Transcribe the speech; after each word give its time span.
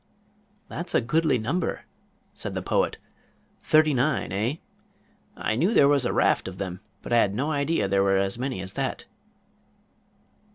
"That 0.67 0.87
is 0.87 0.95
a 0.95 0.99
goodly 1.01 1.37
number," 1.37 1.81
said 2.33 2.55
the 2.55 2.63
Poet. 2.63 2.97
"Thirty 3.61 3.93
nine, 3.93 4.31
eh? 4.31 4.55
I 5.37 5.55
knew 5.55 5.75
there 5.75 5.87
was 5.87 6.05
a 6.05 6.11
raft 6.11 6.47
of 6.47 6.57
them, 6.57 6.79
but 7.03 7.13
I 7.13 7.17
had 7.17 7.35
no 7.35 7.51
idea 7.51 7.87
there 7.87 8.01
were 8.01 8.17
as 8.17 8.39
many 8.39 8.61
as 8.61 8.73
that." 8.73 9.05